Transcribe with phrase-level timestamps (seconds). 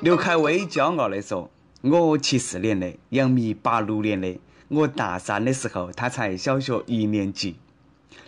[0.00, 1.50] 刘恺威骄傲地说
[1.82, 7.56] ：“我七四年的，杨幂八六年的，我大三的时候，他才小学一年级。”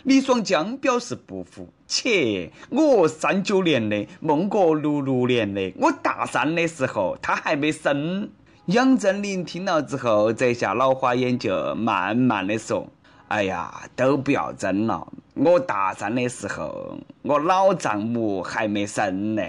[0.03, 8.29] 李双江表示不服：“切，我三九年的，孟过六六年的，我大三的时候，他还没生。”
[8.67, 12.89] 杨振宁听了之后，摘下老花眼镜，慢慢的说
[13.29, 15.07] ：“哎呀，都不要争了。
[15.35, 19.43] 我大三的时候，我老丈母还没生呢。”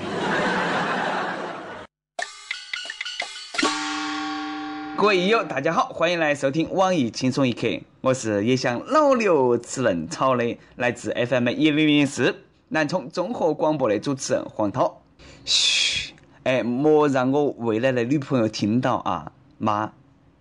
[4.98, 7.68] 各位益友，大家好，欢迎来收听网易轻松一刻，
[8.02, 12.36] 我是也像老刘吃嫩草的，来自 FM 一零零四
[12.70, 15.04] 南充综合广播的主持人黄涛。
[15.46, 16.16] 嘘。
[16.46, 19.32] 哎，莫让我未来的女朋友听到啊！
[19.60, 19.94] 妈，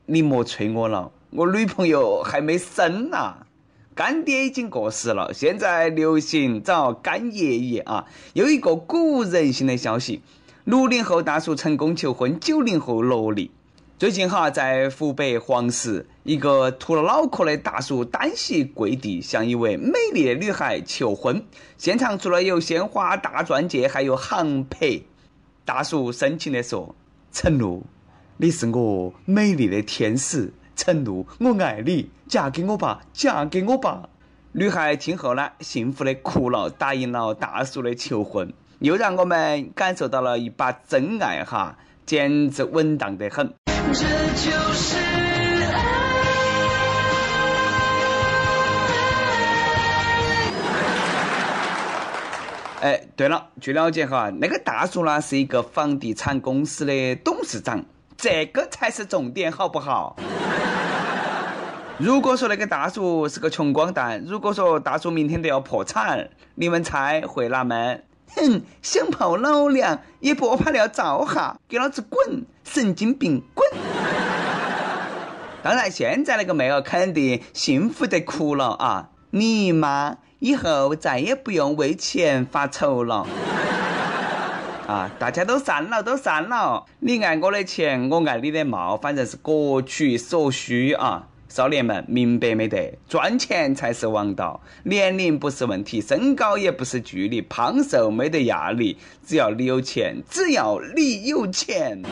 [0.07, 3.37] 你莫催我了，我女朋友还没生呐。
[3.95, 8.07] 干爹已经过世了，现在流行找干爷爷啊。
[8.33, 10.23] 有一个鼓舞人心的消息：
[10.65, 13.51] 六零后大叔成功求婚九零后萝莉。
[13.99, 21.43] 最近哈，在湖北黄石，一个秃了脑壳的大叔单膝跪地向一位美丽的女孩求婚。
[21.79, 25.01] 现场除了有鲜花、大钻戒，还有航拍。
[25.65, 26.95] 大叔深情地说
[27.33, 27.85] ：“陈露，
[28.37, 34.11] 你是我美丽的天使，陈露，我爱你，嫁给我吧，嫁给我吧。”
[34.53, 43.55] 女孩听后呢，幸福的哭了，答应了大叔的求婚，又让我们感受到了一把真爱哈，简直稳当得很。
[43.99, 44.99] 这就是
[45.73, 45.81] 爱
[52.83, 57.83] 哎，对了，据了解哈，那个大叔呢是一个房地产公司的董事长，
[58.19, 60.17] 这个才是重点，好不好？
[61.97, 68.05] 如果说那个大叔是个穷光蛋，如果说大叔明天都要破产，你们猜会哪门？
[68.35, 72.45] 哼，想泡老娘也不怕要造哈，给老子滚！
[72.65, 73.67] 神经病，滚！
[75.63, 79.09] 当然，现在那个妹儿肯定幸福得哭了啊！
[79.31, 80.19] 你妈！
[80.39, 83.27] 以后再也不用为钱发愁了
[84.87, 85.11] 啊！
[85.19, 86.85] 大家都散了，都散了。
[87.01, 91.29] 你爱我的钱，我爱你的貌，反正是各取所需啊！
[91.49, 92.99] 少年们，明白没得？
[93.09, 102.03] 赚钱才是王道，年龄不是问题，身高也不是距离，胖瘦没得压力，只要你有 钱，只要你有钱。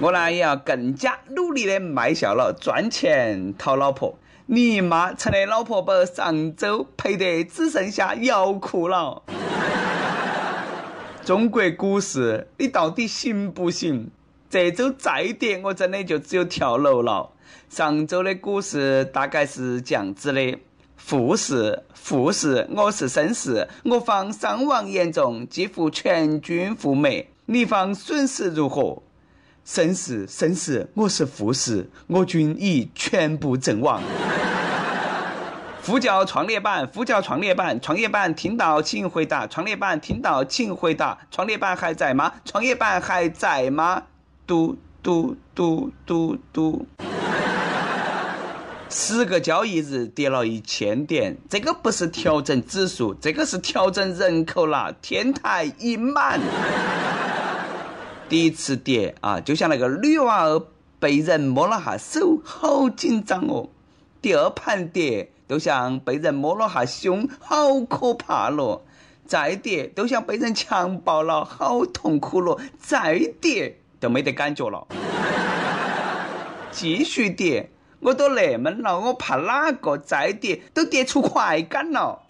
[0.00, 4.16] 我呢也要更加努力的卖笑了，赚钱讨老婆。
[4.46, 9.22] 你妈成的老婆把上周赔得只剩下摇裤了。
[11.24, 14.10] 中国股市，你到底行不行？
[14.48, 17.28] 这周再跌，我真的就只有跳楼了。
[17.68, 20.58] 上周的股市大概是这样子的：
[20.96, 27.30] 富士，富士，我是绅士，我方伤亡严重，几乎全军覆没。
[27.46, 29.02] 你方损失如何？
[29.66, 34.02] 绅士，绅士，我是富士，我军已全部阵亡。
[35.84, 42.34] 呼叫创业板，呼叫创业板，创业板听到请回答，创业板听到请回答，创业板还在吗？
[42.44, 44.02] 创业板还在吗？
[44.46, 46.86] 嘟嘟嘟嘟嘟。
[48.90, 56.40] 十个交易日跌了一千点，这个不是调整指数，这个是调整人口了，天台已满。
[58.28, 60.62] 第一次跌啊，就像那个女娃儿
[60.98, 63.68] 被人摸了下手，好紧张哦。
[64.22, 68.84] 第二盘跌，都像被人摸了下胸，好可怕咯。
[69.26, 72.58] 再跌，都像被人强暴了，好痛苦咯。
[72.78, 74.86] 再跌，都没得感觉了。
[76.70, 77.70] 继续跌，
[78.00, 82.20] 我都那么了，我怕哪个再跌都跌出快感了。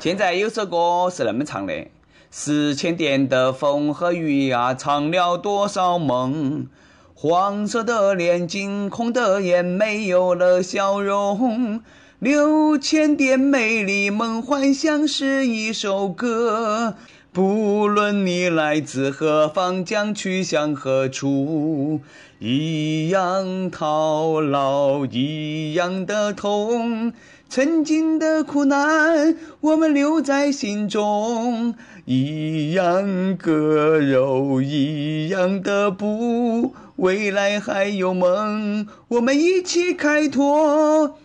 [0.00, 1.86] 现在有首歌是那么唱的。
[2.30, 6.66] 四千点的风和雨啊，藏了多少梦？
[7.14, 11.82] 黄色的脸，惊恐的眼，没有了笑容。
[12.18, 16.94] 六千点美丽梦幻，像是一首歌。
[17.38, 22.00] 不论你来自何方，将去向何处，
[22.40, 27.12] 一样套牢，一样的痛。
[27.48, 31.76] 曾经的苦难，我们留在心中。
[32.06, 41.16] 一样割肉，一样的布，未来还有梦，我们一起开拓。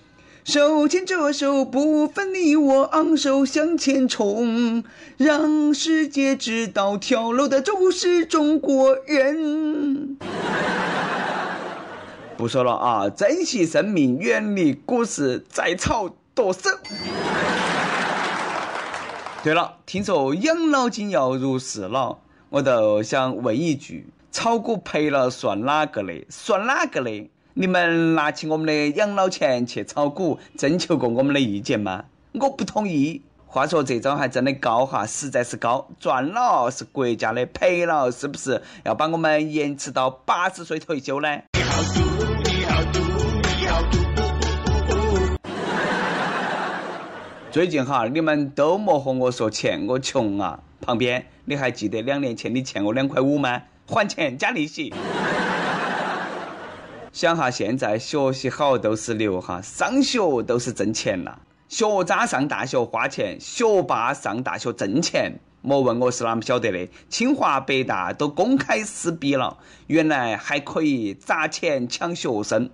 [0.44, 4.84] 手牵着手，不分你我，昂首向前冲，
[5.16, 10.18] 让世界知道跳楼的都是中国人。
[12.36, 13.10] 不说了啊！
[13.10, 16.70] 珍惜生命，远离股市，再炒剁手。
[19.44, 22.20] 对了，听说养老金要入市了，
[22.50, 26.26] 我就想问一句：炒股赔了算哪个的？
[26.30, 27.30] 算哪个的？
[27.56, 32.06] 你们拿起我们的养老钱去炒股，征求过我们的意见吗？
[32.32, 33.22] 我不同意。
[33.46, 35.88] 话说这招还真的高哈，实在是高。
[36.00, 41.28] 赚了是国家的，赔了是不是要把我们延迟到八十岁退休呢？
[47.52, 50.60] 最近哈，你们都莫和我说欠，我穷啊。
[50.82, 53.62] 旁边，你还记得两年前你欠我两块五吗？
[53.86, 54.92] 还钱加利息。
[57.14, 61.38] 想哈，现在学习好都是牛哈，上学都是挣钱呐。
[61.70, 65.40] 学渣上大学花钱，学霸上大学挣钱。
[65.62, 72.72] 莫问我是哪么晓得的，清华北大都公开撕逼了，原来还可以砸钱抢学生。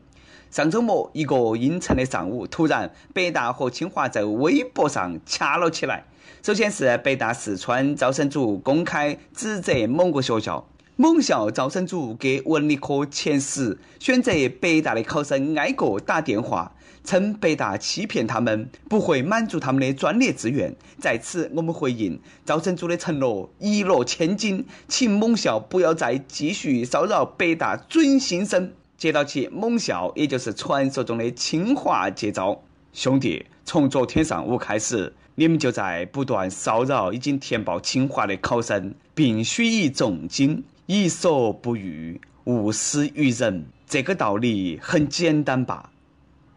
[0.50, 6.06] 上周末一个阴沉的上午，突然北大和清华在微博上掐了起来。
[6.42, 10.66] 首先是北大四川招生组公开指责某个学校。
[11.02, 16.70] 某校招生组给文理科前十选择北大的考生挨个打电话，
[17.06, 20.76] 称北大欺骗他们，不会满足他们的专业志愿。
[21.00, 28.74] 在此，我们回应招生组的承诺一诺千金，请某校不要再继续骚扰北大准新生。
[28.98, 32.62] 接到起，某校也就是传说中的清华接招，
[32.92, 40.62] 兄弟，从昨天上午开始，你们就在不断骚扰已经填报清华的考生，并许以重金。
[40.92, 43.68] 己所不欲，勿施于人。
[43.86, 45.92] 这个道理很简单吧？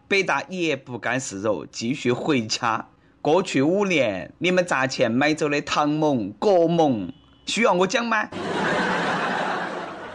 [0.08, 2.86] 北大也不甘示弱，继续回掐。
[3.20, 7.08] 过去五年，你们砸钱买走的唐某、郭某，
[7.44, 8.30] 需要我讲吗？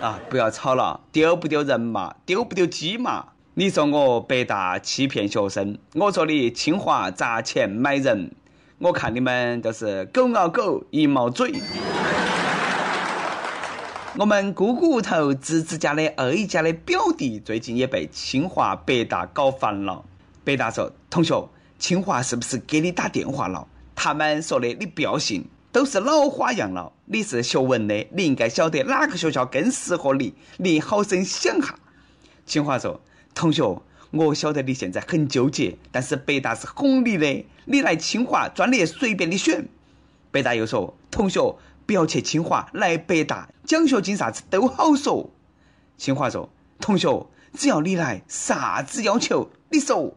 [0.01, 2.15] 啊，不要吵了，丢不丢人嘛？
[2.25, 3.23] 丢不丢鸡嘛？
[3.53, 8.31] 你说我北大欺骗学生，我说你清华砸钱买人，
[8.79, 11.61] 我看你们都是狗咬狗，一毛嘴。
[14.17, 20.03] 我们姑姑头侄子家的二姨家的表弟最近也被清华、北大搞烦了。
[20.43, 21.47] 北大说：“同学，
[21.77, 23.67] 清华是不是给你打电话了？
[23.93, 26.91] 他们说的你不要信，都是老花样了。
[27.05, 31.77] 你是学文的，你应该晓得哪个学校更适合你，你好生想哈。”
[32.47, 32.99] 清华说
[33.35, 33.79] ：“同学，
[34.09, 39.67] 我晓得你现在很纠结，但是北大是哄你的，你来清华专业随便你选。”
[40.31, 41.55] 北大又说：“同学。”
[41.88, 45.31] 不要去清华，来北大，奖学金啥子都好说。
[45.98, 46.50] 清华说
[46.80, 50.16] ：“同学，只要你来，啥子要求你说。”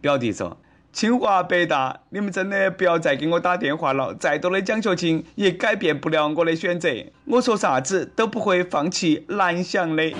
[0.00, 0.56] 表弟说
[0.90, 6.88] ：“清华、北大，你们真的不要再给我打电话了，再多的奖学金也改变不了我的选择。
[7.26, 10.12] 我说啥子都不会放弃蓝翔的。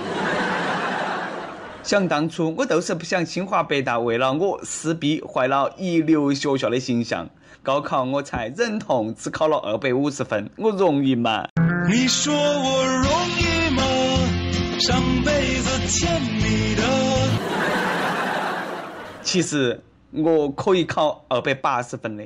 [1.83, 7.29] 想当初，我就是不想清华、北大为了我撕逼，坏了一流学校的形象。”
[7.63, 11.47] 高考我才忍痛只考了二百五十分，我容易吗？
[11.89, 13.09] 你说我容
[13.39, 13.83] 易吗？
[14.81, 16.83] 上辈子欠你的。
[19.23, 19.81] 其实
[20.11, 22.25] 我可以考二百八十分的。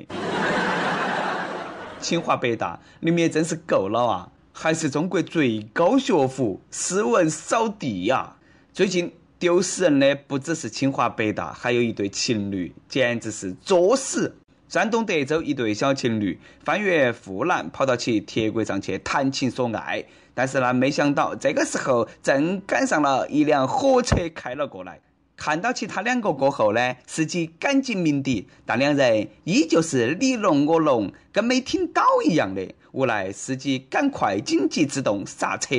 [2.01, 4.29] 清华北大，你们也真是够了啊！
[4.53, 8.37] 还是中国最高学府，斯文扫地呀！
[8.73, 14.35] 最近丢死人的不只是清华北大，还有一对情侣，简直是作死。
[14.69, 20.03] 山东德州一对小情侣翻越护栏跑到起铁轨上去谈情说爱，
[20.35, 25.01] 但是呢，没想到这个时候正赶上了一辆火车开了过来。
[25.37, 32.67] 看到其他两个过后呢，司机赶紧鸣笛，但两人依旧是你侬我侬，跟没听到一样的。
[32.93, 35.77] 无奈司机赶快紧急制动刹车，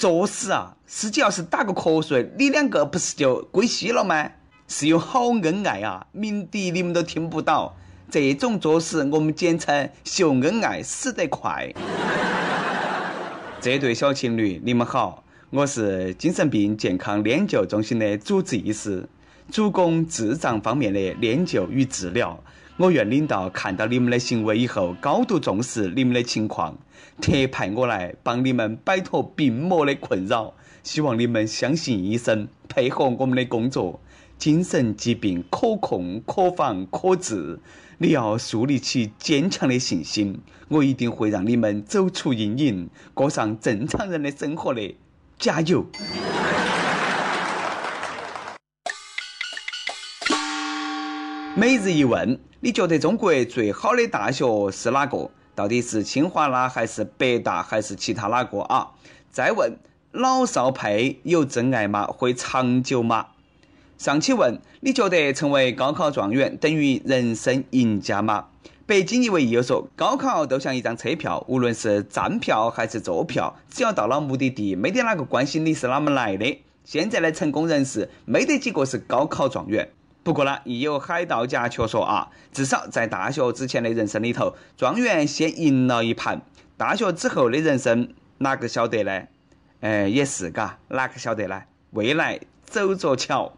[0.00, 0.74] 作死啊！
[0.86, 4.30] 司机要是打个瞌睡，你两个不是就归西了吗？
[4.66, 7.76] 是有好恩爱啊，鸣笛你们都听不到。
[8.10, 11.70] 这种作死我们简称秀恩爱，死得快。
[13.60, 19.06] 这对小情侣，你们好，我是精神病健康研究中心的主治医师，
[19.52, 22.42] 主攻智障方面的研究与治疗。
[22.80, 26.78] 我院领导看到你们的行为以后，高度重视你们的情况，
[27.20, 30.54] 特派我来帮你们摆脱病魔的困扰。
[30.82, 34.00] 希望你们相信医生，配合我们的工作。
[34.38, 37.58] 精神疾病可控、可防、可治。
[37.98, 44.96] 你要树立起坚强的信心，我一定会让你们走出阴影，过上正常人的生活的。
[45.38, 45.84] 加油！
[51.56, 55.28] 每日一问：你觉得中国最好的大学是哪个？
[55.56, 58.90] 到底是清华啦，还是北大，还是其他哪个啊？
[59.32, 59.76] 再问：
[60.12, 62.06] 老少配有真爱吗？
[62.06, 63.26] 会长久吗？
[63.98, 68.46] 上期问你觉得成为高考状元等于人生赢家吗？
[68.86, 76.62] 北京一位益友说：“高考都像一张车票，无论是站票还是坐票，只要到了目的地，没得哪个关心你是哪么来的。
[76.84, 79.90] 现在的成功人士，没得几个是高考状元。
[80.22, 86.42] 不过呢，亦有海盗家却说啊，至少在大学之前的人生里头，状元先赢了一盘。
[86.76, 89.22] 大学之后的人生，哪个晓得呢？
[89.80, 91.62] 哎，也是嘎，哪个晓得呢？
[91.92, 93.52] 未来走着瞧。”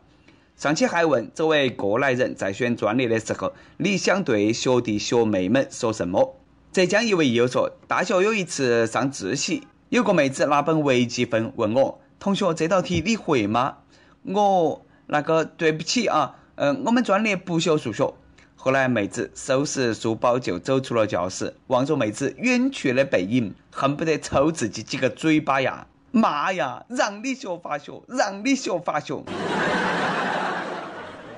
[0.54, 6.36] 上期还问，作为过来人，在选专业的时候，你想对学弟学妹们说什么？
[6.70, 13.78] 浙江一位益友说，大学有一次上自习，有个妹子拿本微积分问我：“同学，这道题你会吗？”
[14.22, 18.14] 我那个对不起啊，嗯，我们专业不学数学。
[18.54, 25.88] 后来妹子收拾书包就走出了教室，望着妹子远去的背影，恨不得抽自己几个嘴巴呀！
[26.12, 29.24] 妈呀，让你学法学，让你学法学。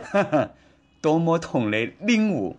[0.03, 0.51] 哈哈，
[1.01, 2.55] 多么痛的领悟！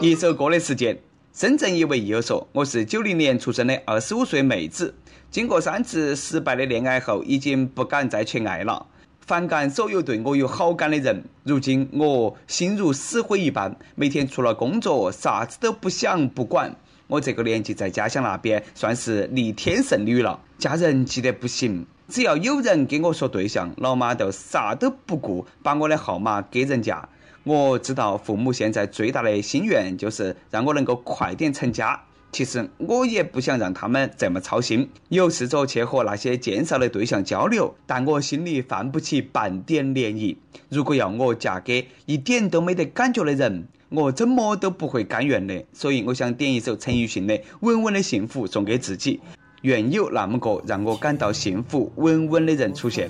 [0.00, 0.96] 一首歌的时间，
[1.32, 4.94] 深圳一位益友说：“我是九零年出生的二十五岁妹子，
[5.28, 8.86] 经过三次失败的恋爱后，已经不敢再去爱了，
[9.26, 11.24] 反感所有对我有好感的人。
[11.44, 16.74] 如今我心如死灰一般，每天除了工作，啥子都不想不管。
[17.06, 27.08] 我这个年纪在家乡那边算是逆天剩女了，家人急得不行。”只要有人给我说对象，老妈都啥都不顾，把我的号码给人家。
[27.44, 32.02] 我知道父母现在最大的心愿就是让我能够快点成家。
[32.32, 40.34] 其实我也不想让他们这么操心，有试着去和那些介绍的对象交流，但我心里泛不起半点涟漪。
[40.70, 45.62] 如果要我嫁给一点都没得感觉的人，我怎么都不会甘愿的。
[45.74, 49.20] 所以我想点一首陈奕迅的《稳稳的幸福》送给自己。
[49.60, 53.08] 愿有那么个让我感到幸福稳稳的人出现，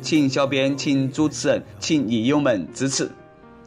[0.00, 3.10] 请小编，请主持人，请益友们支持，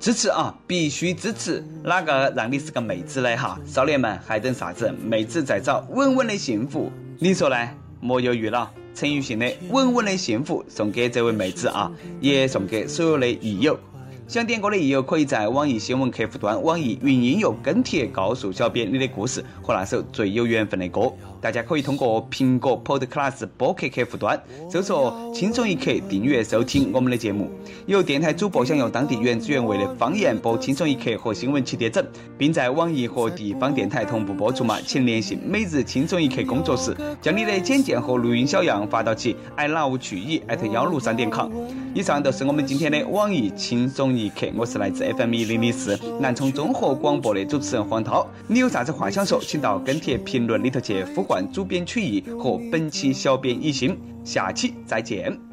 [0.03, 0.53] 支持啊！
[0.67, 1.63] 必须支持！
[1.81, 3.37] 哪个让你是个妹子呢？
[3.37, 4.93] 哈，少年们还等啥子？
[5.01, 7.55] 妹子在找稳稳的幸福，你说呢？
[8.01, 13.79] 莫犹豫了，陈奕迅的《稳稳的幸福》送给这位妹子啊，也送给所有的益友。
[14.25, 21.11] 想点歌的益友，可以在网易新闻客户端、网易云音乐跟帖告诉小编你的故事和那首最有缘分的歌。
[21.41, 27.51] 大家可以通过苹果 Podcast 播客客户端搜索“轻松一刻”订阅收听我们的节目。
[27.85, 32.03] 有电台主播想用当地原汁原味的方言播《轻松一刻》和新闻七点整，
[32.37, 34.77] 并在网易和地方电台同步播出吗？
[34.87, 41.51] 请联系每日轻松一刻工作室，将你的简介和录音小样发到其 i love 趣艺幺六三点 com。
[41.93, 48.27] 以上就是我们今天的网易轻松一刻，我是来自 FM 一零零四南充综合广播的主持人黄涛。
[48.47, 51.43] 你有啥子话想说，请到跟帖评论里头去呼唤。
[51.51, 55.52] 主编曲艺和本期小编一心，下期再见。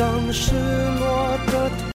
[0.00, 1.89] 当失落的